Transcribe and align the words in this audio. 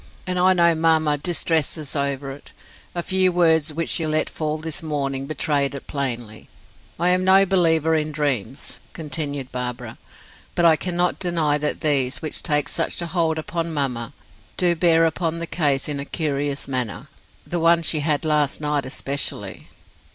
And 0.25 0.39
I 0.39 0.53
know 0.53 0.73
mamma 0.73 1.15
distresses 1.19 1.95
over 1.95 2.31
it. 2.31 2.53
A 2.95 3.03
few 3.03 3.31
words 3.31 3.71
which 3.71 3.89
she 3.89 4.07
let 4.07 4.31
fall 4.31 4.57
this 4.57 4.81
morning, 4.81 5.27
betrayed 5.27 5.75
it 5.75 5.85
plainly. 5.85 6.49
I 6.99 7.09
am 7.09 7.23
no 7.23 7.45
believer 7.45 7.93
in 7.93 8.11
dreams," 8.11 8.79
continued 8.93 9.51
Barbara, 9.51 9.99
"but 10.55 10.65
I 10.65 10.75
cannot 10.75 11.19
deny 11.19 11.59
that 11.59 11.81
these, 11.81 12.19
which 12.19 12.41
take 12.41 12.67
such 12.67 12.99
a 12.99 13.05
hold 13.13 13.37
upon 13.37 13.75
mamma, 13.75 14.13
do 14.57 14.75
bear 14.75 15.05
upon 15.05 15.37
the 15.37 15.45
case 15.45 15.87
in 15.87 15.99
a 15.99 16.05
curious 16.05 16.67
manner 16.67 17.07
the 17.45 17.59
one 17.59 17.83
she 17.83 17.99
had 17.99 18.25
last 18.25 18.59
night 18.59 18.87
especially." 18.87 19.67